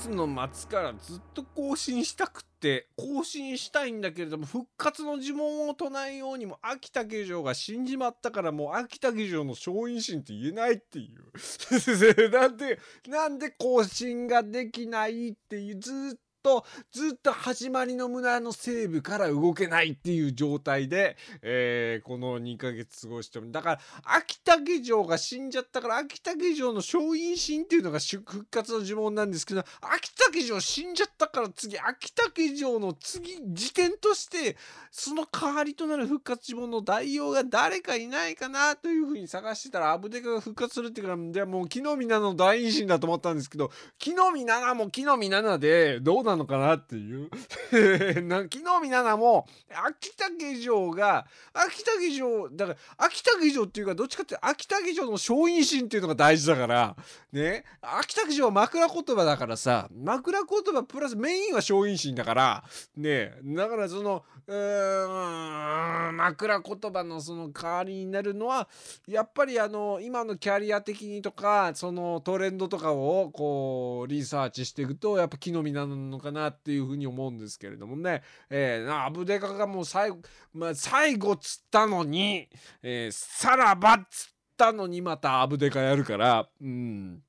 [0.00, 12.30] 月の末からずっと更新したくって更新したいんだけれども復活の呪文を唱えようにも秋田下城が死んじまったからもう秋田下城の松陰神って言えないっていう。
[12.30, 34.56] なんでなんで更新ができないっていうずっとずっと始まりの村の西部から動けないっていう状態で、えーこの2ヶ月過ごしてるだから秋田下城が死んじゃったから秋田下城の勝因心っていうのが復活の呪文なんですけど秋田下城死んじゃったから次秋田下城の次時点として
[34.90, 47.30] その代わりとなる復活呪文の代用が誰かいないかなというふうに探してたらアブデカが復活するっていうからじゃあもう木の実奈々の大因心だと思ったんですけど木の実奈々も木の実奈々でどうななのかなっていう。
[48.22, 49.46] な木の実奈々も
[49.86, 56.96] 秋田下城が秋田下城だから秋田下城っていうかどっちかって秋田下城の勝因心っていうのが大事だから
[57.32, 57.64] ね。
[57.80, 62.64] 秋田下城は枕言葉だからさ枕言葉プラスメインは勝因心だから
[62.96, 63.34] ね。
[63.44, 68.68] だからそのうん枕言葉のその代わりになるのは
[69.06, 80.18] やっぱりあの今のキャリア的にとかそのトレンドとかをこうリサーチしていくとやっぱ木の実なのかなっていうふうに思うんですけれどもね、えー、アブデカがもう最後、
[80.52, 82.48] まあ、最後つったのに、
[82.82, 87.22] えーさらばっつったのにまたアブデカやるからうん。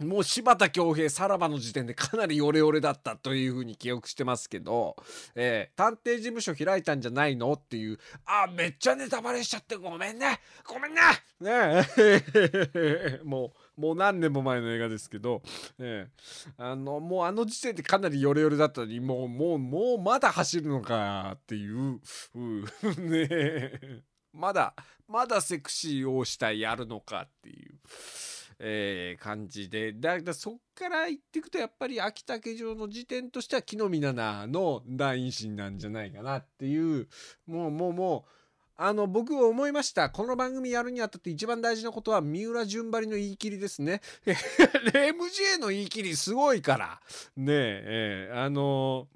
[0.00, 4.96] もう柴田恭平さらばの時点でかなりヨレヨレだったというふうに記憶してますけど、
[5.34, 10.40] えー探偵事務所開いたんじゃないのっていうあめっちゃネタバレしちゃってごめんね。
[10.66, 11.00] ごめんね。
[11.40, 15.42] ねもう もう何年も前の映画ですけど、
[15.78, 22.00] ええあのもうあの時点でかなりヨレヨレだったのにもうもうもうまだ走るのかっていう
[22.98, 24.02] ねえ
[24.32, 24.74] まだ
[25.08, 27.74] まだセクシーをしたいやるのかっていう。
[28.64, 37.08] えー感じでだだそっから言っていくとやっぱり秋田家城の時点としては木の実奈々の大陰心なんじゃないかなっていう
[37.46, 38.41] もうもうもう
[38.76, 40.10] あの僕は思いました。
[40.10, 44.00] この番組やるにあたって一番大事なことは三浦順張りの言い切りですね。
[44.26, 47.00] MJ の言い切りすごいから。
[47.36, 49.08] ねええーあの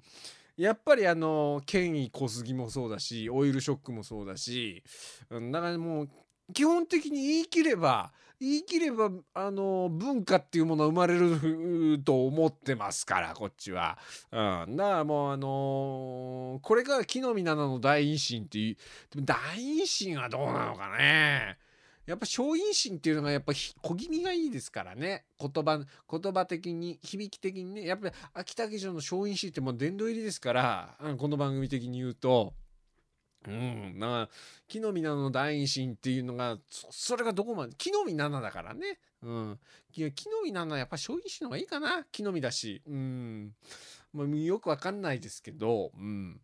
[0.57, 4.83] やっぱりあの権威小杉もそうだしオイルショックもそうだし
[5.29, 6.09] だからもう
[6.53, 13.97] 基本的に言い切れば言い切ればあの文化っていうものは生まれると思ってますからこっちは。
[14.31, 14.35] う
[14.67, 18.75] ん、だからもうあのこれが木の実奈々の大陰心っていう
[19.15, 21.57] でも大陰心はどうなのかね。
[22.05, 32.53] やっぱ小陰心っていうのがやっぱ小気味がいいですからね言葉言葉的に響き的にねやっぱり秋田家城の小陰心ってもう殿堂入りですからうんこの番組的に言うと。
[33.47, 34.29] うん、な
[34.67, 39.59] 木の実奈々の大陰心っていうのがそそれがどこまで木の実奈々だからね、うん、
[39.93, 42.05] いや木の実奈々やっぱ小陰心の方がいいかな。
[42.11, 43.53] 木の実だし、うん。
[44.13, 46.41] まあ、よくわかんないですけど、うん、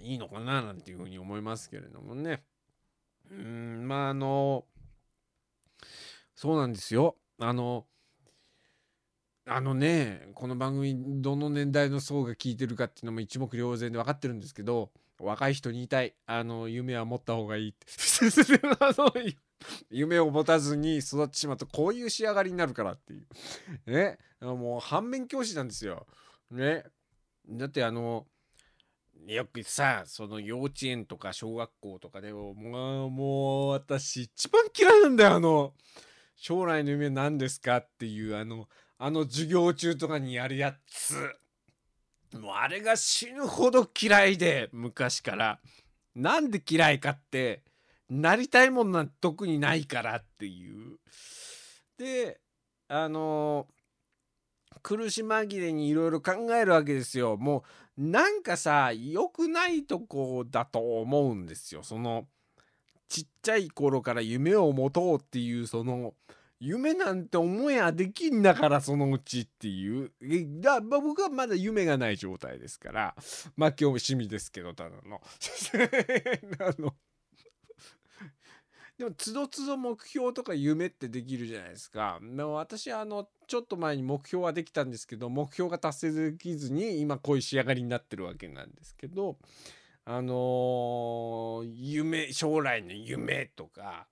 [0.00, 2.42] いいのかななんていうふうに思いますけれどもね。
[3.30, 3.86] うん。
[3.86, 4.64] まああの
[6.34, 7.16] そうなんですよ。
[7.38, 7.86] あの
[9.46, 14.90] あのねこの番組どの年代の層が聞いてるかっていうのも一目瞭然で分かってるんですけど
[15.22, 16.14] 若い人に言いたい。
[16.26, 17.86] あの夢は持った方がいいって。
[19.90, 23.22] 夢を持たずに育ってしまうとこういう仕上がりになるからってい
[23.86, 23.90] う。
[23.90, 24.18] ね。
[24.40, 26.06] もう反面教師なんですよ。
[26.50, 26.84] ね。
[27.48, 28.26] だってあの
[29.26, 35.74] よくさその幼稚園とか小学校とかでももうもう私一番嫌いなんだよあの
[36.34, 38.68] 将来の夢何ですかっていうあの
[38.98, 41.14] あの授業中とかにやるやつ。
[42.38, 45.58] もうあれが死ぬほど嫌いで昔から。
[46.14, 47.62] なんで嫌いかって
[48.10, 50.98] なりたいもんなんて特にないからっていう。
[51.98, 52.40] で
[52.88, 53.66] あの
[54.82, 57.36] 苦し紛れにいろいろ考えるわけですよ。
[57.36, 57.64] も
[57.96, 61.82] うなんかさ良くないとこだと思うんですよ。
[61.82, 62.26] その
[63.08, 66.14] ちっちゃい頃から夢を持とうっていうその
[66.64, 70.12] 夢なんて思えやできんだからそのうちっていう。
[70.60, 73.16] だ僕はまだ夢がない状態ですから。
[73.56, 75.20] まあ今日趣味ですけどただの。
[76.60, 76.94] あの。
[78.96, 82.20] でもつどつど目標とか夢ってできるじゃないですか。
[82.22, 89.36] でも私あのちょっと前に目標はできたんですけど目標が達成できずに今こういう仕上がりになってるわけなんですけど
[90.04, 94.06] あのー夢将来の夢とか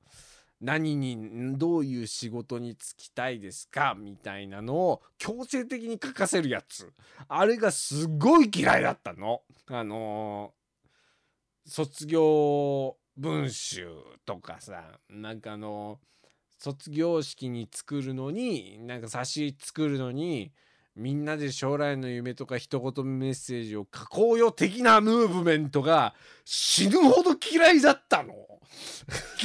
[0.61, 3.97] 何にどういう仕事に就きたいですか？
[3.99, 6.93] みたいなのを強制的に書かせるやつ。
[7.29, 9.43] あれがすごい嫌いだったの。
[9.69, 13.89] あのー、卒業文集
[14.27, 15.01] とかさ。
[15.09, 15.99] なんかあの
[16.59, 20.53] 卒業式に作るのになんか冊子作るのに
[20.97, 26.15] みんなで将来の夢とか一言メッセージを書こうよ的なムーブメントが
[26.45, 28.35] 死ぬほど嫌いだったの。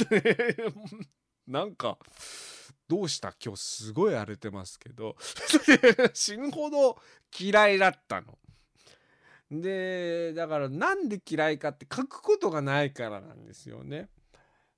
[1.46, 1.98] なんか
[2.88, 3.34] どうした？
[3.42, 5.16] 今日すごい荒れてますけど
[6.14, 6.98] 死ぬほど
[7.38, 8.38] 嫌いだったの。
[9.50, 14.08] でだからなんで嫌いかって書くことがないからなんですよね。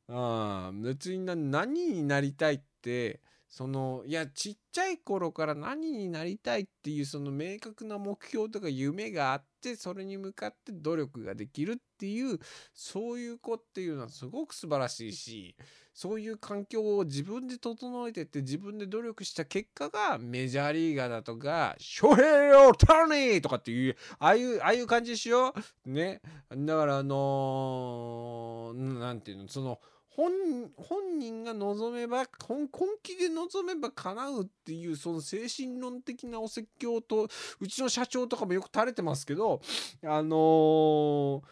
[0.08, 12.38] あ別に何になりたいってそのいやちっちゃい頃から何になりたいっていうその明確な目標とか夢があってそれに向かって努力ができるっていう
[12.74, 15.56] そういう子っていうのはすごく素晴らしいし
[15.94, 25.54] そういう環境を自分で整えてって自分で努力した結果がメジャーリーガーだとか「ショヘイオタニー!」とかっていうああいうああいう感じしよ
[25.86, 26.20] うね
[26.54, 29.48] だからあの何、ー、て言うの？
[29.48, 29.80] その
[30.18, 30.32] 本
[30.76, 32.66] 本人が望めば本
[33.04, 37.28] 気で望めば叶うっていうその精神論的なお説教と
[37.60, 39.60] うちの社長とかもよく垂れてますけど
[40.04, 41.42] あのー、思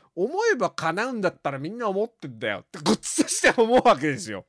[0.53, 4.45] えば叶うんだったらみんな思ってんだよってごっちとして思うわけですよ。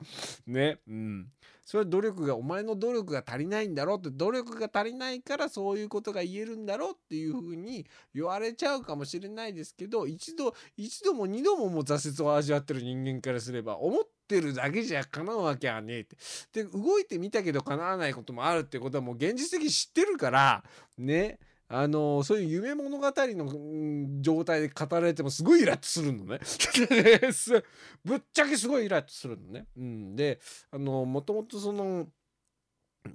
[0.47, 0.79] ね。
[0.87, 1.27] うん。
[1.67, 7.85] それは努力がお前の努力が足りないんだろうって努力が足りないからそういうことが言えるんだろうっていうふうに
[8.15, 16.15] 言われちゃうかもしれないですけど一度一度も二度ももう挫折を味わってる人間からすれば思ってるだけじゃ叶うわけはねえって。
[16.53, 20.63] で動いてみたけど叶わないこともあるってことはもう現実的に知ってるから
[20.97, 21.37] ね
[21.69, 26.39] あのそういう夢物語の状態で語られてもすごいイラッとするのね
[28.05, 29.67] ぶっちゃけすごいイラッとするのね。
[29.75, 30.39] うん、で
[30.71, 32.07] あのもともとその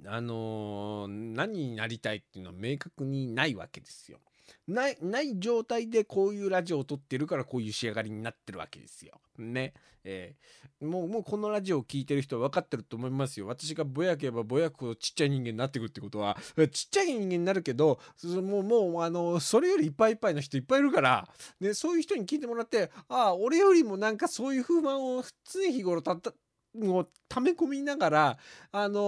[0.05, 4.19] あの何になりたいっていうのは明確にないわけですよ。
[4.67, 9.19] ないない状態でこういうラジオを撮ってるからこういう仕上がりになってるわけですよ。
[9.37, 9.73] ね。
[10.05, 13.47] えー、もうもうこのラジオを聴いてる人は分かってると思いますよ。
[13.47, 16.37] 私がぼやけばぼやくほどちっちゃい人間になってくるってことは
[16.71, 21.27] ちっちゃい人間になるけどもうもうあのそれよりいっぱいいっぱいの人いっぱいいるから、
[21.59, 26.33] ね、そういう人に聞いてもらってああ俺よりもなんかそういう不満を常日頃たった
[26.81, 28.37] を溜め込みながら、
[28.71, 28.99] あの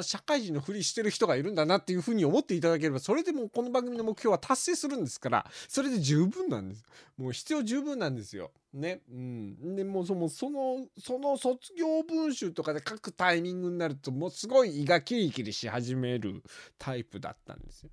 [0.00, 6.84] ー、社会人のふりしてる人がいるんだなっていうふうに思っていただければ、それでもこの番組の目標は達成するんですから、それで十分なんです。
[7.16, 8.52] もう必要十分なんですよ。
[8.72, 9.00] ね。
[9.10, 9.76] うん。
[9.76, 16.42] でもその、その、その卒業文集とかで書くタイミングになると、もうすごい胃がキリキリし始める
[16.78, 17.90] タイプだったんですよ。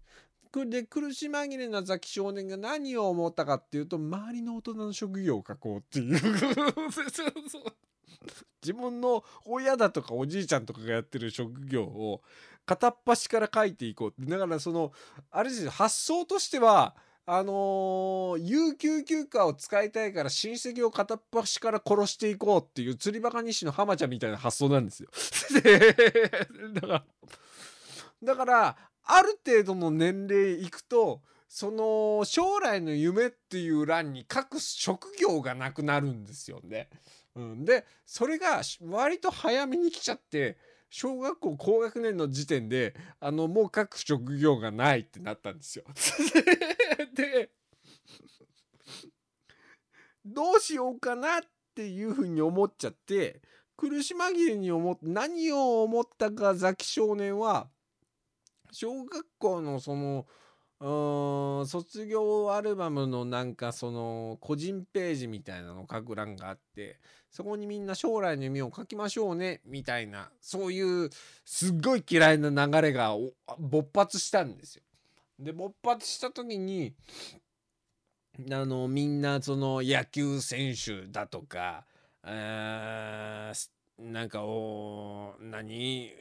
[0.64, 6.18] で苦し紛れなザキ少年が何を思ったかっていうと周りの大人の職業を書こうっていう
[8.62, 12.22] 自分の親だとかおじいちゃんとかがやってる職業を
[12.66, 14.92] 片っ端から書いていこうだからその
[15.32, 16.96] あれですよ発想としては
[17.28, 25.10] あのー、有給休暇を使いたいから親戚を片っ端から殺していこうっていう釣りバカ西の浜ちゃんみたいな発想なんですよ。
[26.74, 27.06] だから
[28.22, 36.90] だからある程度の年齢いくとその将来の夢っていう欄に書く職業がなくなるんですよね。
[37.36, 40.58] うん、でそれが割と早めに来ちゃって
[40.90, 45.84] 小学校高学年の時点であのもう書く職業がないってなったんですよ。
[47.14, 47.52] で
[50.26, 51.42] どうしようかなっ
[51.76, 53.42] ていうふうに思っちゃって
[53.78, 57.70] 苦し紛れに思って何を思ったかザキ少年は
[58.72, 60.26] 小学校のその
[60.82, 67.00] うん卒業アルバムのなんかその個人ページみたいなの書く欄があって
[67.32, 71.10] そこにみんな将来の夢を書きましょうねみたいなそういう
[71.46, 73.16] すっごい嫌いな流れが
[73.58, 74.84] 勃発したんですよ。
[75.40, 76.94] で勃発した時に
[78.52, 81.86] あのみんなその野球選手だとか、
[82.26, 86.12] えー、なんかお何？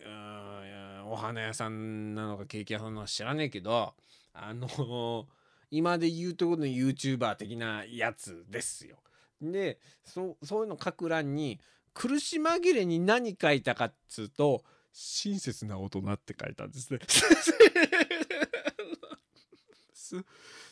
[1.07, 3.95] お花屋さんなのかケーキ屋さんなのか知らねえけど
[4.35, 5.27] あの
[5.71, 8.99] 今で言うところの YouTuber 的なやつですよ。
[9.41, 11.61] でそそういうの書く欄に
[11.93, 14.63] 苦し紛れに何書いたかっつうと
[14.93, 17.01] 親切な大人って書いたんですね。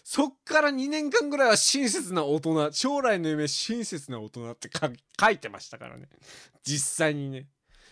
[0.04, 4.68] そっから2年間ぐらいは親切な大人将来の夢親切な大人って
[5.18, 6.08] 書いてましたからね
[6.64, 7.46] 実際にね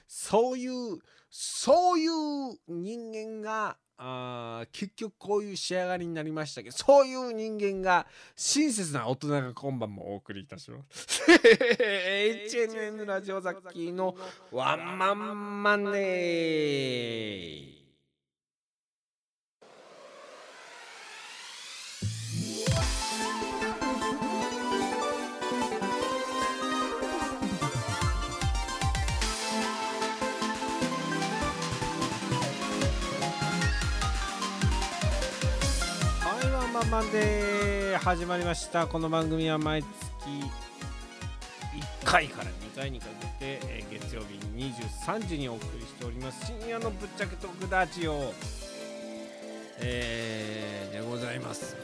[0.07, 0.99] そういう
[1.31, 11.21] そういう人間があ結局こういう仕上がりになりましたけどそういう人間が親切な大人が今晩もお送りいたします。
[11.31, 14.17] HNN ラジオ雑記の
[14.51, 17.80] ワンマンマネー。
[36.81, 39.91] まんまんで始まりましたこの番組は毎月
[42.03, 43.07] 1回から2回にか
[43.39, 48.33] けて、月曜日23時にお送りしております深夜のぶっちゃけトークラジオ、
[49.79, 51.77] でございます、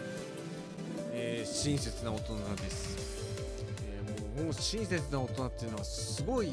[1.12, 3.26] えー、親切な大人です、
[3.84, 6.52] えー、もうもう親切な大人っていうのはすごい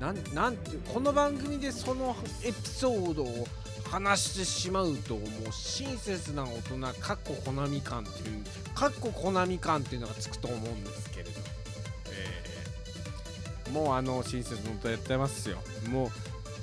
[0.00, 3.46] なんなんてこの番組でそのエピソードを
[3.94, 8.42] 話してしまうともう親切な大人かっこコナミ感っていう
[8.74, 11.30] かっこコナミ感っていうのがつくと思うんですけれど、
[12.10, 15.58] えー、もうあの親切な大人やってますよ
[15.90, 16.08] もう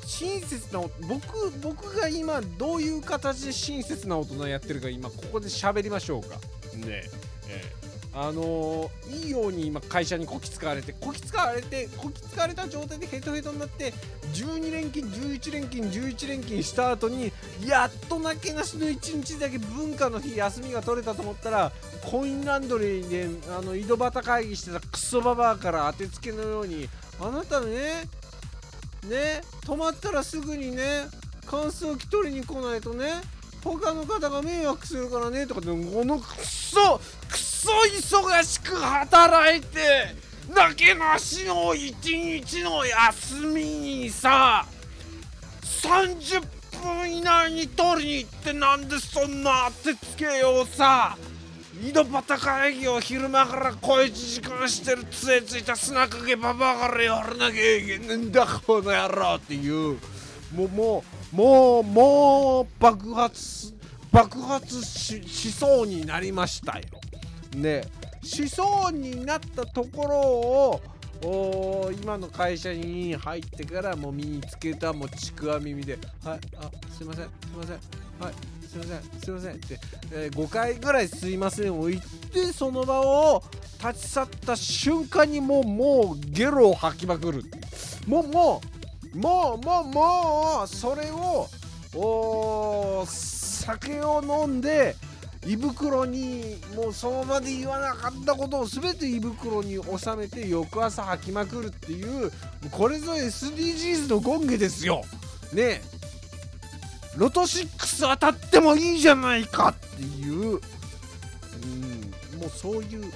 [0.06, 6.42] 親切な僕僕が今どういう形で親切な大人やってるか今ここで喋りましょうかね
[6.88, 7.10] え
[7.48, 7.82] え
[8.14, 13.94] あのー、いいように今会社にこき使われてこき使われてこき使われた状態でヘトヘトになって
[14.34, 17.32] 12連勤11連勤11連勤した後に
[17.66, 21.72] やっとなけなしの1日だけ文化の日休みが取れたと思ったら
[22.10, 28.08] コインランドリーであの井戸端会議してたクソババアから当てつけのようにあなたね
[29.08, 31.08] ね止まったらすぐにね
[31.46, 33.22] 乾燥機取りに来ないとね
[33.64, 40.16] 他の方が迷惑するからねとかでこのクソクソ忙しく働いて
[40.54, 44.66] なけなしの一日の休みにさ
[45.62, 46.42] 30
[46.84, 51.18] 分以内に取りに行ってなんでそんな当てつけようさ。
[51.84, 59.98] 井戸端会議を昼間から小一時間してる杖ついた砂かけババアからやらなきゃいけねえんだこの野郎っていう。
[60.54, 61.04] もうも
[61.34, 63.74] うもうもう爆発
[64.12, 66.86] 爆発ししそうになりましたよ。
[67.56, 67.82] ね。
[68.22, 70.82] しそうになったところを
[71.24, 77.80] お今の会社に入ってからもう身につけたもうちくわ耳で「はいあすいませんすいません。
[78.20, 78.34] はい
[78.68, 79.80] すいませんすいません」って、
[80.12, 83.44] えー、5回ぐらい「すいません」を言ってその場を
[83.84, 87.44] 立ち去った瞬間にもうもうゲロを吐きまくる
[88.08, 88.28] もう。
[88.28, 88.82] もうもう
[89.14, 91.50] もうもうもうそれを
[91.94, 94.96] お酒を飲んで
[95.48, 102.32] 胃袋にもうその場で言わなかったことを全て胃袋に収めて翌朝吐きまくるっていう
[102.70, 105.04] これぞ SDGs の権下ですよ。
[105.54, 105.82] ねえ。
[107.18, 110.52] ロト6当たってもいいじゃないかっていううん
[112.40, 113.12] もうそういう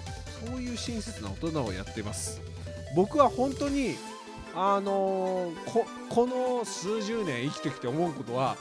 [0.47, 2.41] そういう親切な大人をやってます。
[2.95, 3.95] 僕は本当に
[4.55, 8.55] あのー、ここの数十年生きてきて思うことは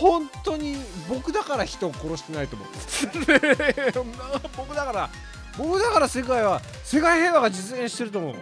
[0.00, 0.76] 本当に
[1.08, 2.68] 僕だから人を殺してないと思う。
[4.56, 5.10] 僕だから
[5.58, 8.34] 僕だから世界は世界平和が実現してると思う、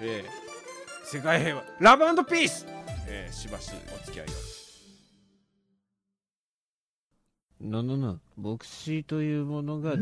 [0.00, 1.64] えー、世界平和。
[1.80, 2.66] ラブピース、
[3.08, 4.65] えー、しばしお付き合いを。
[7.58, 8.20] No, no, no.
[8.38, 9.96] ーというものがそ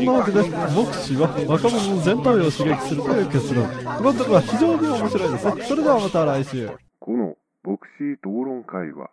[0.00, 0.48] んなわけでボ
[0.86, 6.70] クシーは若者の全体を刺激するという結論このところは非常に面白いですねそれではまた来週。
[7.00, 9.10] このボクシー討論会は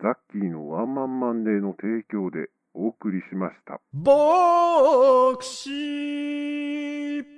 [0.00, 3.80] ザッキーのワンマンマンデーの提供でお送りしました。
[3.92, 7.37] ボクシー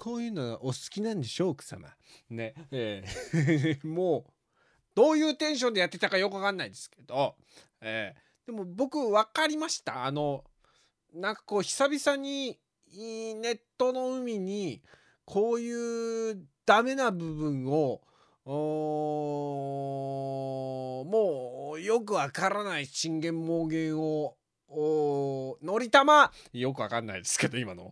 [0.00, 1.94] こういうのお好きなんでしょう奥様。
[2.30, 2.54] ね。
[2.70, 4.32] えー、 もう
[4.94, 7.36] どういうテンションでやってたかよくわかんないですけど、
[7.82, 10.06] えー、でも僕分かりました。
[10.06, 10.42] あの
[11.12, 12.58] なんかこう久々に
[12.94, 14.82] ネットの海に
[15.26, 18.00] こういうダメな部分を
[21.04, 24.38] もうよくわからない信玄盲言を
[24.72, 26.30] おのりたま。
[26.52, 27.90] よくわかんないですけど今の。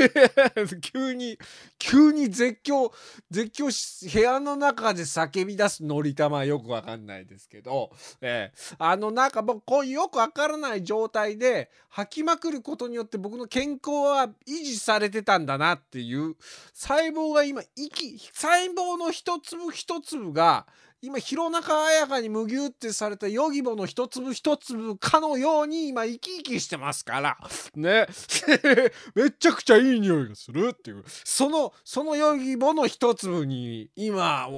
[0.82, 1.38] 急に
[1.78, 2.92] 急に絶叫
[3.30, 7.90] 絶叫し部屋の中で叫び出すのりたまよくわかんないですけど、
[8.20, 16.36] えー、あのなんかもうこういうよくわからない状態で吐きまくることによって僕の健康は維持されてたんだなっていう
[16.74, 20.66] 細胞が今息細胞の一粒一粒が
[21.04, 27.36] 今弘中綾香にむぎゅってされたヨギボの一粒一粒かのように今生き生きしてますから。
[27.74, 28.06] ね。
[29.16, 31.02] めちゃくちゃいい匂いがするっていう。
[31.24, 34.48] そのそのヨギボの一粒に今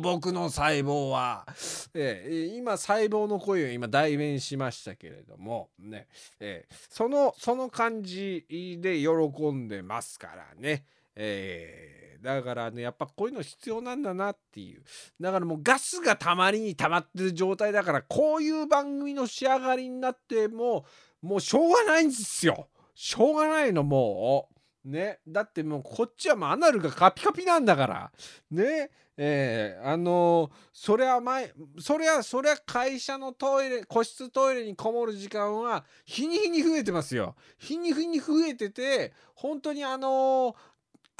[0.00, 1.46] 僕の細胞は、
[1.92, 6.08] えー、今細胞の声を今代弁しましたけれどもね、
[6.40, 10.86] えー、そのその感じで喜んでますからね。
[11.16, 14.82] えーだからねやっぱこういうの必要なんだなっていう。
[15.20, 20.84] だからもうガスがたまりに溜まってる状態だからこういう番組の仕上がりになっても
[21.20, 22.68] もうしょうがないんですよ。
[22.94, 24.48] しょうがないのも
[24.84, 25.18] うね。
[25.26, 28.12] だってもうこっちはもうアナルがカピカピなんだから。
[28.50, 28.90] ね。
[29.16, 37.34] えー、あのー、そりゃ前そりゃそりゃ会社のトイレ個室トイレにこもる時間は日に日に増えてますよ。
[37.58, 40.54] 日に日に増えてて本当にあのー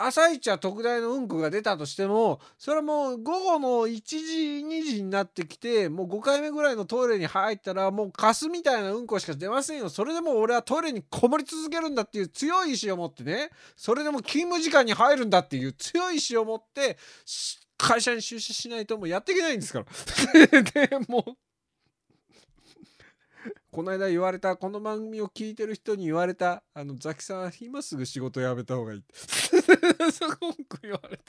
[0.06, 4.16] 朝一は特大のうんこが出たとしてもそれはもう午後の1時
[4.66, 9.88] 2時になってきてもう5回目ぐらいのトイレに入ったらもうカスみたいなうんこしか出ませんよ。
[9.88, 13.50] それでも俺はトイレにこもり続けるんだっていう強い意志を持ってね。
[13.76, 16.98] それでも勤務時間に入るんだっていう強い意志を持って
[17.78, 19.86] 会社に出社しないともうやっていけないんですから。
[20.62, 21.32] でもう
[23.72, 28.98] この間言われたこの番組を聞いてる人に言われたあのザキさん今すぐ仕事辞めた方がいい。
[28.98, 31.24] っ てすごく言われた。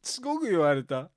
[0.00, 1.10] すごく言われた。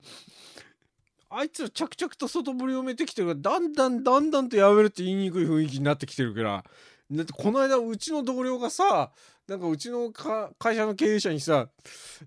[1.30, 6.66] あいつら着々と外堀を埋めてきてるからだんだんだんだんとやめるって言いにくい雰囲気になってきてるから。
[7.12, 9.12] だってこの間うちの同僚がさ
[9.48, 11.70] なんかうちの会社の経営者にさ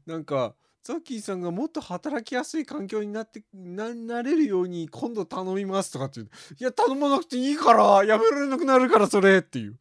[0.06, 6.28] なんかザッキーさんがもっと働きやすい環境になってななれるように今度頼みますとかって言う。
[6.58, 9.76] いや頼まなくていいからやめられなくなるからそれっていう。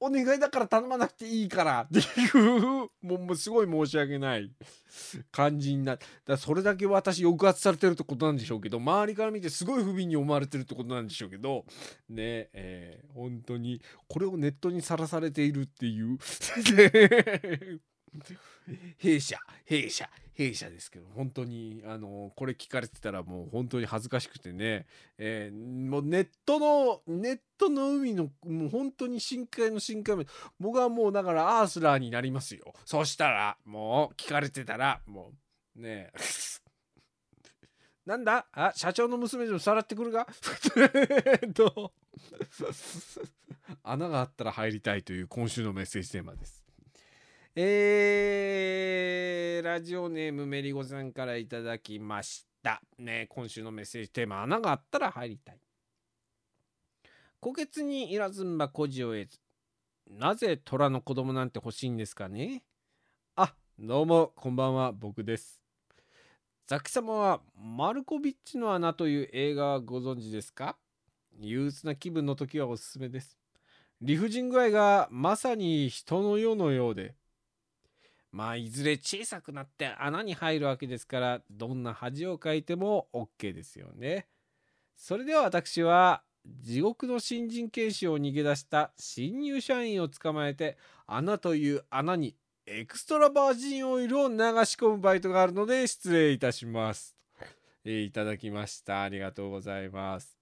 [0.00, 2.02] お願いだから頼まなくていいからってい
[2.32, 4.52] うもうすごい申し訳ない。
[5.30, 11.64] 感じになだそれだけ私抑圧されてるってことなんでしょうけど周りから見てすごい不憫に思われてるってことなんでしょうけど
[12.08, 16.18] ねえー、本当にこれをネットにさらされているっていう。
[18.98, 30.26] 弊社弊社弊社ですけど本当にあのこれ聞かれてたらもう本当に恥ずかしくてね、えー、もうネットのネットの海のもう本当に深海の深海
[30.60, 32.74] 僕はもうだからアースラーになりますよ。
[32.84, 35.32] そしたらもう聞かれてたらも
[35.76, 36.10] うね
[38.04, 38.46] なんだ？
[38.52, 40.26] あ社長の娘でもさらってくるか？
[41.54, 41.92] と。
[43.82, 46.65] 穴があったら入りたいという今週のメッセージテーマです。
[47.58, 52.82] えー、ラジオネームメリゴさんからいただきました。
[52.98, 55.58] ね、今週のメッセージテーマ、穴があったら入りたい。
[57.40, 59.38] 虎穴にいらずんば孤児を得ず。
[60.10, 62.62] なぜ虎の子供なんて欲しいんですかね？
[63.36, 65.62] あ、どうも、こんばんは、僕です。
[66.66, 70.76] ザキ様は、マルコビッチの穴という映画はご存知ですか？
[71.40, 73.38] 憂鬱な気分の時はおすすめです。
[74.02, 77.14] 理不尽具合がまさに人の世のようで、
[78.32, 84.26] まあいずれ小さくなって穴に入るわけですからどんな恥をかいても OK ですよね。
[84.96, 92.36] それでは私は地獄の新人研修を逃げ出した新入社員を捕まえて穴という穴に
[92.66, 97.16] エクストラバージンオイルを流し込むバイトがあるので失礼いたします。
[97.84, 99.02] えー、いただきました。
[99.02, 100.35] ありがとうございます。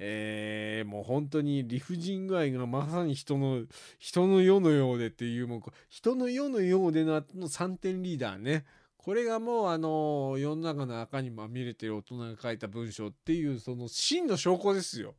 [0.00, 3.64] えー、もう本当に理不尽具合がまさに人の
[3.98, 8.64] 人の世のようでっていうもう人の世のようでの後の3点リーダーね
[8.96, 15.14] これがもうあの世の中の赤にまみれてる大人が書いた文章っていうその真の証拠ですよ。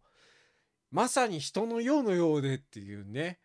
[0.92, 3.39] まさに人の世のようでっていうね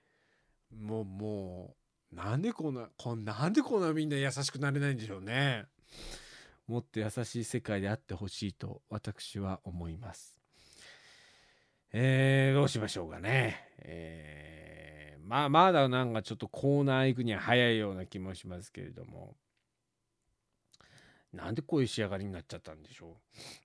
[0.72, 1.76] もうも
[2.12, 5.66] うなんでこんなこんなんでこんなみんな優しくなれないんでしょうね。
[6.68, 10.33] もっと優しい世界であってほしいと私は思います。
[11.96, 13.68] えー、どうしましょうかね。
[13.78, 19.36] えー、まあ、まだなんかちょっとコーナー行くには早いような気もしますけれども。
[21.32, 23.16] なんでこういう仕上がりになっちゃったんでしょ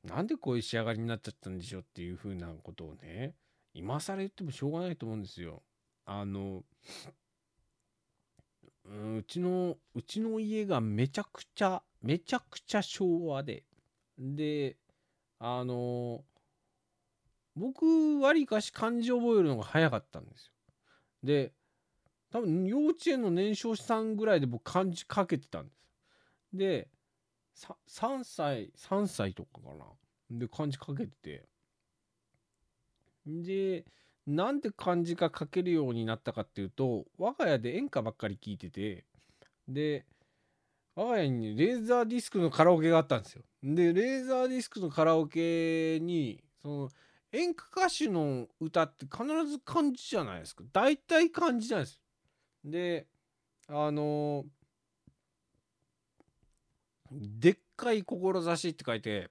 [0.04, 3.34] うなんでこういう仕上がりになっちゃったんでしょうっていうふうなことをね、
[3.74, 5.64] 今更言ってもしょうがないと思うんですよ。
[6.06, 6.64] あの、
[8.86, 13.64] うちの、うちの家がめちゃくちゃ、めちゃくちゃ昭和で、
[14.20, 14.78] で、
[15.40, 16.24] あの、
[17.60, 20.54] 僕わりかし漢字覚えるのが早かったんですよ。
[21.24, 21.52] で
[22.32, 25.78] 多分幼稚園の年少さんぐらいで僕漢字書けてたんです。
[26.54, 26.88] で
[27.54, 29.86] さ3歳3歳とかかな。
[30.32, 31.46] で漢字書けてて。
[33.26, 33.86] で
[34.26, 39.06] なんで漢字が書けるようになったかっていうと我が家で演歌ばっかり聞いてて。
[39.68, 40.06] で
[40.96, 43.44] 我が家にレーザーディスクのカラオケがあったんですよ。
[43.62, 46.90] でレーザーディスクのカラオケにその
[47.32, 50.64] 演歌歌手の歌って必ず漢字じゃないですか。
[50.74, 52.02] 大体漢字なんです。
[52.64, 53.08] で
[53.68, 54.46] あの
[57.12, 59.30] でっかい志って書いて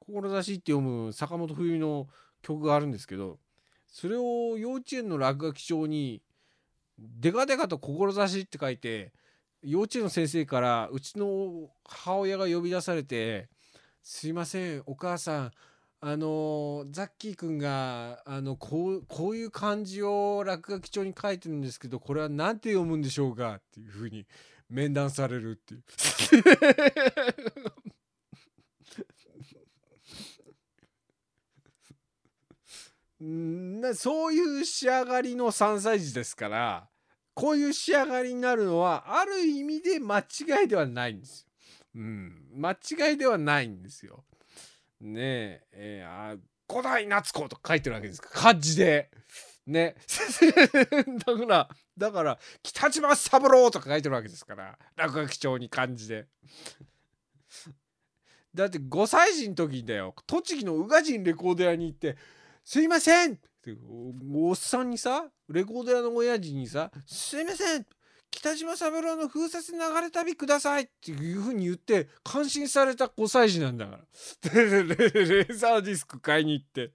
[0.00, 2.08] 志って読む坂本冬美の
[2.42, 3.38] 曲があるんですけど
[3.86, 6.22] それを幼稚園の落書き帳に
[6.98, 9.12] デカデカと志って書いて
[9.62, 13.48] 幼稚園の先生からうちの母親が呼び出されて
[14.02, 15.52] 「すいませんお母さん
[16.00, 24.24] あのザッキーくんがあのこうこういう漢字を落書き帳に書いてるんですけどこれは何て読むんでしょうか?」っていうふうに
[24.68, 25.82] 面談されるっていう。
[33.20, 36.88] なそういう仕上がりの3歳児ですから
[37.34, 41.48] こういう仕上がりになるのはある意味で間違いではないんですよ。
[41.96, 44.24] うん、間違いではないんですよ。
[45.00, 46.36] ねええー、あ
[46.68, 49.10] 古代夏子と書いてるわけですか漢字で。
[49.66, 49.96] ね。
[51.26, 56.26] だからだから北島三郎とか書いてるわけですから落書き帳に漢字で。
[58.54, 62.16] だって5歳児の時だよ栃木の宇賀神レコード屋に行って
[62.64, 63.76] すいませんって
[64.32, 67.86] おっさんにさレコード屋の親父にさ「すいません
[68.30, 73.98] 北島三郎の風雪流れ旅ください」っていうふうに言って感心された5歳児なんだから
[74.52, 76.92] レーザーディスク買いに行って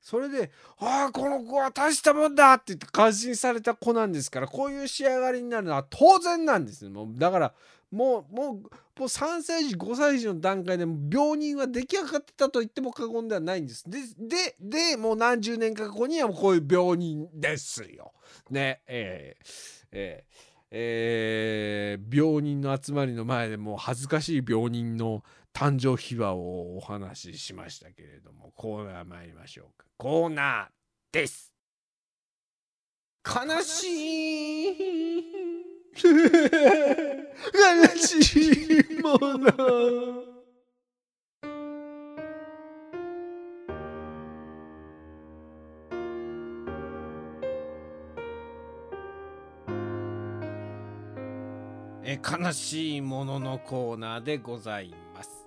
[0.00, 0.50] それで
[0.80, 7.54] 「ああこの子は大したもんだ!」って言って感心された子なんですからこういう仕上がりになるのは当然なんですもうだから
[7.90, 8.60] もうもうも
[9.00, 13.88] う3歳児5歳児の段階で病人は出来上がってたと言っても過言ではないんです。
[13.88, 18.12] でででもう何十年か後にはもうこういう病人ですよ。
[18.50, 25.24] ねえー、えーえー、病人の集まりの前でもう恥ずかしい病人の
[25.54, 31.52] 誕生秘話をお話ししましたけれどもコーナー参りましょうかコーナーです
[33.24, 38.42] 悲しい悲し
[38.80, 40.28] いもの。
[52.10, 55.46] え悲しいもののコーナーでございます。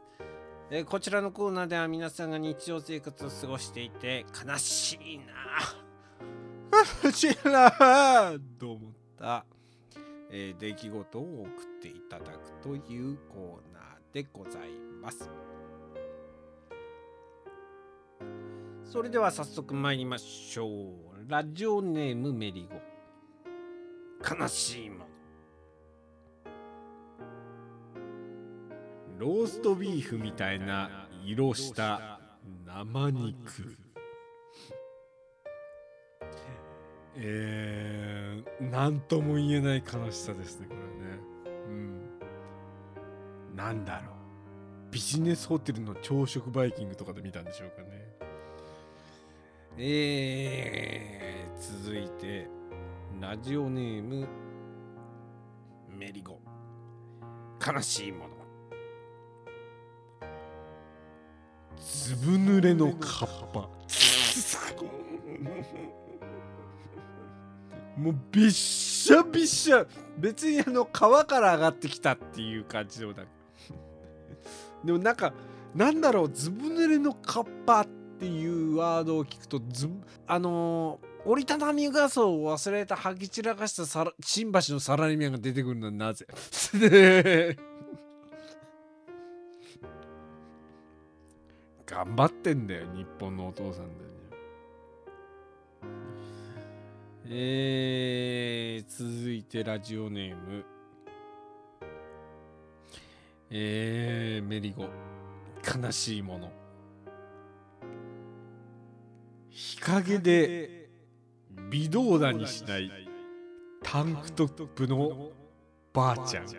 [0.69, 5.25] えこちらのコーナーでは皆さんが日常生活を過ごしていて悲しいな。
[7.03, 9.45] 悲しいなと思った。
[10.31, 15.29] えー、出来事を送っていただくというコーナーでございます。
[18.83, 21.29] それでは早速参りましょう。
[21.29, 22.81] ラジオネームメリゴ。
[24.41, 25.05] 悲しいもの。
[29.17, 32.19] ローストビーフみたいな色した
[32.65, 33.90] 生肉。
[37.15, 40.85] えー、なんとも言えない悲しさですねこれね。
[41.67, 42.09] うん。
[43.55, 44.15] なんだろう。
[44.91, 48.01] ビジネスホテルの朝食バイキングとかで見たんでしょうかね。
[49.77, 52.49] えー、続いて
[53.19, 54.27] ラジオネーム
[55.97, 56.39] メリゴ。
[57.65, 58.41] 悲しいもの。
[61.77, 63.69] ずぶ濡れのカッパ。
[68.01, 69.85] もうびっしゃびっしゃ
[70.17, 73.25] 別にあの川から上がってきたっていう感じのだ
[74.83, 75.31] でもなんか
[75.75, 76.29] なんだろう。
[76.29, 77.87] ずぶ濡れのカッパっ
[78.19, 79.87] ていうワードを聞くとず
[80.25, 86.25] あのー、折りたたみ傘を忘れた履き散らかしたさ新橋のサラリーマンが出てくるのはなぜ。
[91.85, 94.20] 頑張ってんだよ日本のお父さんで
[97.33, 100.65] えー、続いてラジオネーム。
[103.49, 104.89] えー、メリゴ。
[105.81, 106.51] 悲しいもの。
[109.49, 110.89] 日陰で
[111.69, 112.91] 微動だにしない
[113.81, 115.31] タンクトップの
[115.93, 116.47] ばあちゃん。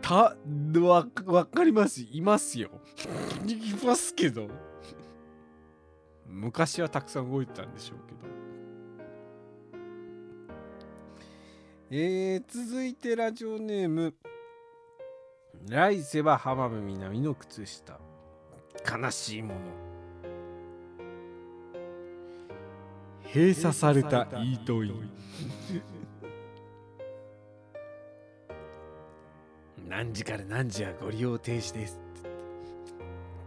[0.00, 0.36] た
[0.80, 2.02] わわかります？
[2.02, 2.70] いますよ。
[3.48, 4.67] いますけど。
[6.28, 8.18] 昔はたくさん動いてたんでしょうけど。
[11.90, 14.14] えー、続いてラジオネーム。
[15.68, 17.98] 来世は浜辺美波の靴下。
[18.88, 19.60] 悲しいもの。
[23.34, 25.10] 閉鎖されたイートイン
[29.86, 31.98] 何時から何時はご利用停止です。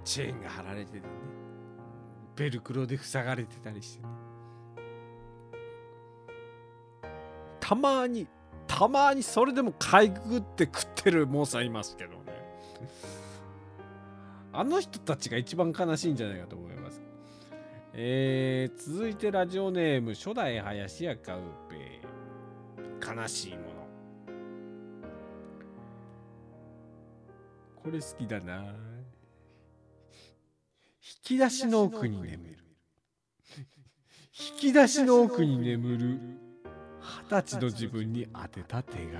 [0.04, 1.04] チェーンが貼られててね
[2.42, 4.10] ベルクロで塞がれてたりしてね。
[7.60, 8.28] たまに
[8.66, 12.18] たまにそれでもかいくぐって食ってるモーさんいますけどね。
[14.54, 17.00] あの人たちが一番悲しいんじゃないかと思います。
[17.94, 22.02] えー、続いてラジオネーム初代林家カウペ
[23.06, 23.70] 悲しいもの。
[27.84, 28.91] これ好きだな。
[31.02, 32.58] 引き出しの奥に眠る。
[34.54, 36.20] 引き出しの奥に眠る。
[37.30, 39.12] 二十歳の自分に宛てた手紙。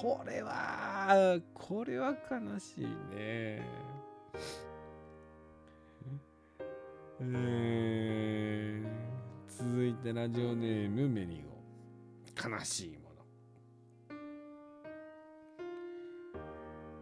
[0.00, 3.64] これはこれは悲しいね。
[7.20, 11.52] えー、続いてラジオネームメリゴ
[12.50, 12.98] 悲しい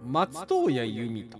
[0.03, 0.33] 松
[0.69, 1.39] 任谷由実と。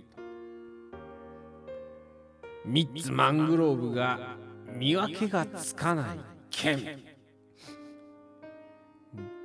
[2.65, 6.21] 三つマングローブが見分けがつかない
[6.51, 7.01] 剣。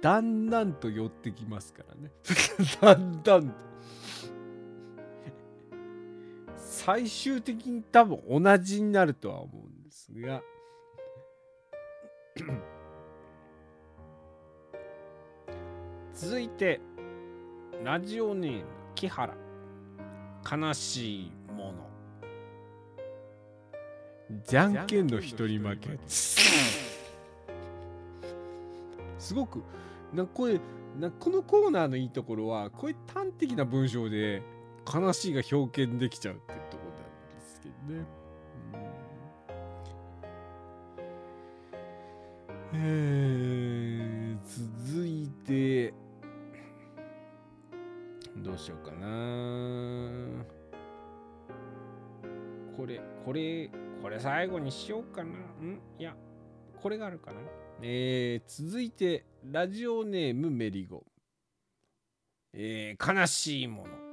[0.01, 2.11] だんだんと寄ってきますからね。
[2.81, 3.55] だんだんと。
[6.55, 10.43] 最終的に多分同じになるとは思うんですが。
[16.13, 16.79] 続いて
[17.83, 18.84] ラジオネーム。
[18.95, 19.35] 木原。
[20.49, 21.73] 悲しいもの。
[24.47, 25.99] じゃんけんの一人負け。
[26.07, 26.39] す
[29.33, 29.61] ごく。
[30.13, 30.59] なこれ
[30.99, 34.41] なこのコーナーのいいところはこういう端的な文章で
[34.91, 38.05] 悲しいが表現できちゃうってとこなんですけどね。
[42.73, 45.93] うん、えー、続いて
[48.37, 50.45] どうしようかな。
[52.75, 53.69] これこれ
[54.01, 55.29] これ最後にしようかな。
[55.29, 55.79] ん？
[55.97, 56.15] いや
[56.81, 57.39] これがあるかな。
[57.81, 61.03] えー、続いてラジオネームメリゴ、
[62.53, 64.05] えー、悲しいもの。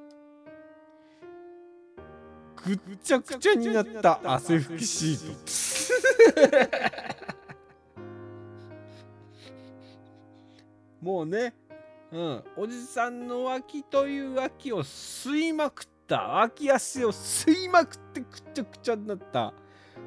[2.64, 7.02] ぐっちゃぐちゃになった汗拭きシート。
[11.02, 11.54] もうね、
[12.12, 16.20] うん、おじさんの脇という脇を吸いまくった。
[16.20, 19.54] 脇汗を吸いまくってぐっちゃぐちゃになった。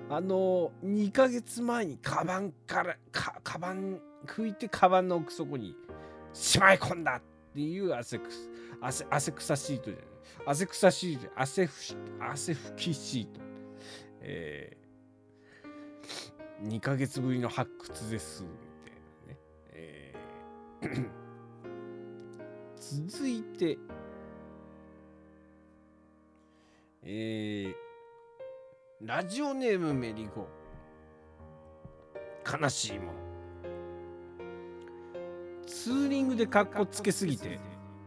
[0.07, 5.75] あの2ヶ月前にカバンからかカバン拭いてカバンの奥底に
[6.31, 7.21] しまい込んだっ
[7.55, 8.29] ていう汗く
[8.81, 10.05] 汗汗臭シートじゃない。
[10.45, 11.73] 汗臭シート汗ふ
[12.19, 13.41] 汗拭きシート。
[14.21, 18.43] えー、2ヶ月ぶりの発掘です。
[18.43, 18.93] みたい
[19.27, 19.39] なね、
[19.71, 21.09] えー
[23.09, 23.77] 続いて。
[27.03, 27.73] えー
[29.01, 30.47] ラジオネームメリゴ。
[32.61, 33.11] 悲しいもの
[35.65, 37.59] ツーリングでカッコつけすぎて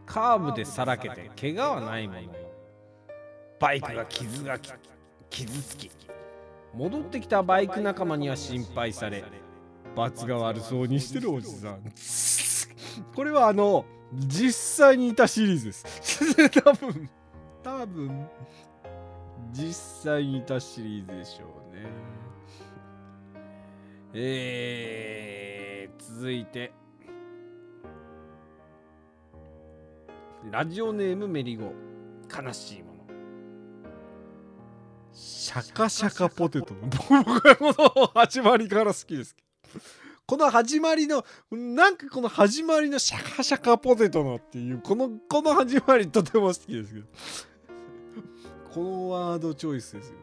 [0.05, 2.21] カーブでさらけて怪我はないもの。
[3.59, 4.71] バイクが傷がき
[5.29, 5.91] 傷つき。
[6.73, 9.23] 戻ってきたバイク仲間には心配され
[9.95, 11.81] 罰が悪そうにしてるおじさん。
[13.15, 17.09] これはあの実際にいたシリーズです 多分
[17.63, 18.27] 多分
[19.51, 21.89] 実際にいたシリーズでしょうね。
[24.13, 26.71] えー、続いて、
[30.51, 31.73] ラジオネームメリゴ、
[32.29, 32.99] 悲しいもの。
[35.11, 36.73] シャカシャカポテト。
[36.75, 37.23] 僕は
[37.57, 39.35] この始まりから好きです。
[40.29, 47.07] この始まりの、なんかこの始まりのシャカシャカポテトのっていう、この、この始まりとても好きですけど。
[48.71, 50.15] このワードチョイスですよ。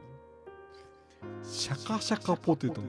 [1.42, 2.86] シャカシャカポテトの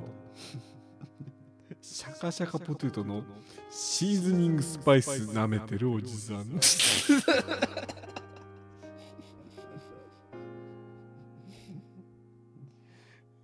[1.82, 3.24] シャカシャカポテトの
[3.72, 6.46] シーズニングスパイス舐めてるおじさん。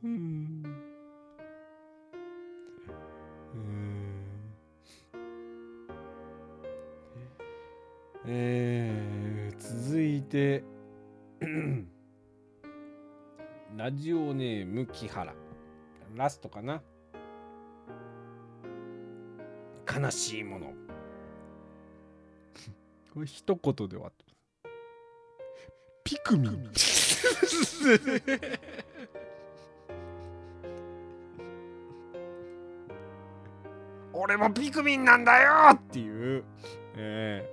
[0.03, 0.62] うん
[8.35, 10.63] えー、続いて
[13.77, 15.31] ラジオネーム木原。
[16.15, 16.81] ラストかな。
[19.87, 20.73] 悲しいもの。
[23.13, 24.25] これ一言で終わって
[26.03, 26.71] ピクミン。
[34.11, 36.43] 俺もピクミンなんだよっていう、
[36.95, 37.47] え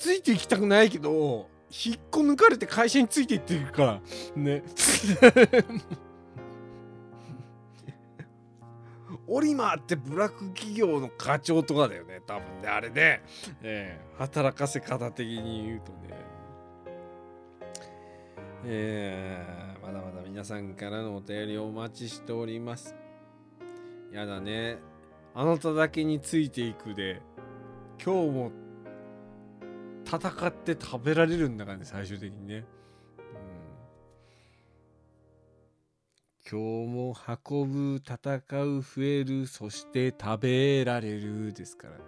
[0.00, 4.00] ついていきたくないけど引っこ抜かれて会社についていってるから。
[4.34, 4.62] ね。
[9.28, 12.22] オリマーってブラック企業の課長とかだよね。
[12.26, 12.68] 多分ね。
[12.68, 13.22] あれね、
[13.62, 15.98] えー働かせ方的に言うとね。
[18.64, 22.96] えーまだまだ皆さんからのお便りをお待ちしております。
[24.12, 24.78] やだね。
[25.34, 27.20] あなただけについていくで。
[28.02, 28.50] 今日も
[30.10, 32.64] 戦って食べられるんだからね最終的にね、
[36.52, 37.14] うん、今日も
[37.52, 42.00] 運ぶ戦う増えるそして食べられるですからね。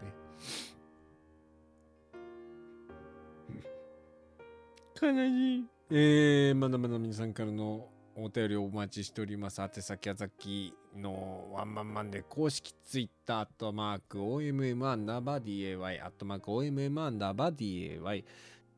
[5.01, 5.67] 悲しい。
[5.91, 9.61] えー、まだまだ皆さんからのお便りをお待ちしております。
[9.61, 18.25] 宛先はさっきのワンマンマンで公式ツイッターアットマーク OMM アンダーバー DAY アットマーク OMM アンダーバー DAY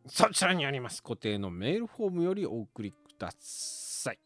[0.06, 4.18] そちらにあります固定のメールフォームよりお送りください。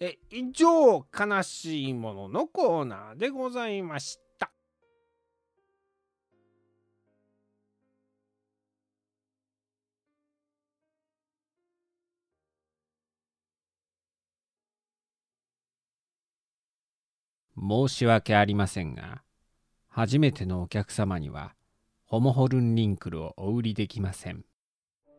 [0.00, 4.23] え以上悲しいもののコーナーでございました。
[17.58, 19.22] 申し訳ありませんが、
[19.88, 21.54] 初めてのお客様には、
[22.04, 24.44] ホモホルンリンクルをお売りできません。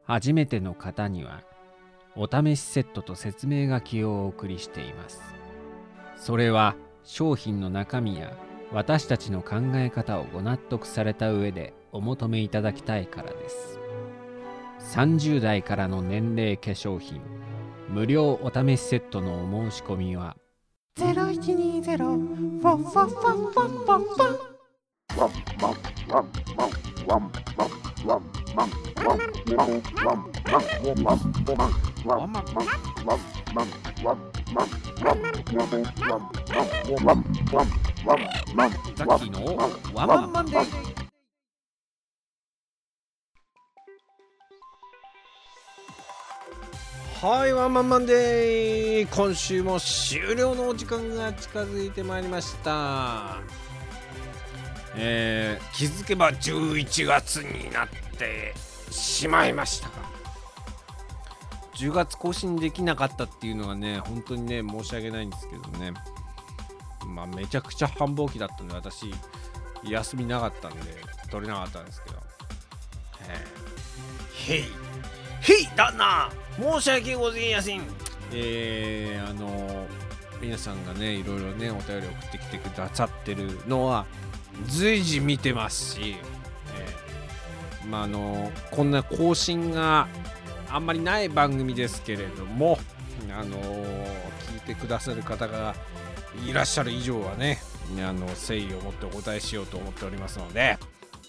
[0.04, 1.44] 初めての方には、
[2.16, 5.22] お試しセットと説明書きをお送りしています。
[6.16, 8.34] それは商品の中身や
[8.72, 13.80] 私たちの考え方をご納得された上でお求めいただきたいからです。
[14.96, 17.22] 30代からの年齢化粧品、
[17.90, 20.38] 無料お試しセットのお申し込みは、
[20.98, 24.56] 0120フォフォフォフォフォフォ
[38.96, 39.58] ザッキーの
[39.94, 41.05] ワンマンマンデー
[47.28, 49.10] はいワンマンマンデー。
[49.10, 53.42] 今週も終了のお時間が近づいてまいりました。
[54.96, 57.88] えー、気づけば11月になっ
[58.20, 58.54] て
[58.92, 59.96] しまいましたが
[61.74, 65.94] 10月更新できなかったっていうのがね本当にね申し訳ないんですけどね。
[67.08, 69.12] まあめちゃくちゃ繁忙期だったんで私
[69.84, 70.78] 休みなかったんで
[71.32, 72.18] 取れなかったんですけど。
[73.30, 73.66] えー
[74.48, 74.85] へい
[75.48, 77.82] へい旦那申し訳ございません。
[78.34, 79.86] えー、あの
[80.42, 84.08] 皆さんがねいろいろねお便り送ってきてくださってるのは
[84.66, 86.16] 随時見てますし、
[86.76, 90.08] えーまああのこんな更新が
[90.72, 92.80] あんまりない番組ですけれども
[93.30, 95.76] あの聞いてくださる方が
[96.44, 97.60] いらっしゃる以上はね
[98.00, 100.80] あの誠意を持ってお答えしようと思っておりますので、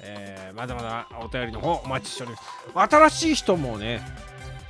[0.06, 2.32] えーまだまだお便りの方お待ちしており
[2.74, 2.96] ます。
[2.96, 4.00] 新しい人もね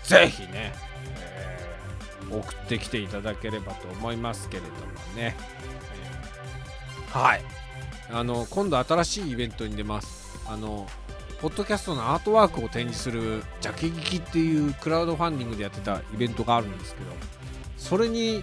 [0.02, 0.72] ぜひね、
[1.20, 4.76] えー送ってきていただければと思いますけれども
[5.14, 7.42] ね、えーはい。
[8.10, 10.40] あの今度新しいイベントに出ます。
[10.48, 10.88] あの
[11.40, 17.10] ポッドキャストのアートワークを展示するジャケ劇っていうクラウドファンディングでやってたイベントがあるんですけど
[17.76, 18.42] それに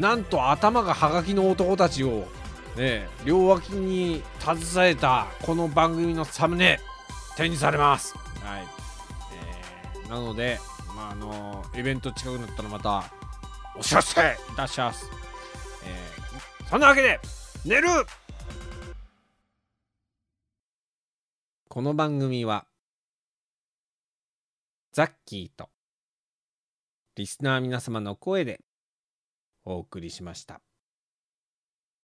[0.00, 2.26] なんと頭がはがきの男たちを、
[2.76, 6.80] ね、両脇に携えたこの番組のサムネ
[7.36, 8.16] 展示されます。
[8.42, 8.66] はい
[9.34, 10.58] えーなので、
[10.94, 13.04] まああのイベント近くなったらまた
[13.76, 15.06] お知らせいたします。
[15.84, 17.20] えーそんなわけで
[17.66, 17.88] 寝る
[21.68, 22.66] この番組は
[24.92, 25.68] ザッキーと
[27.16, 28.60] リスナー皆様の声で
[29.64, 30.62] お送りしました。